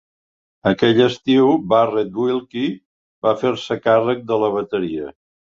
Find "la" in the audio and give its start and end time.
4.47-4.53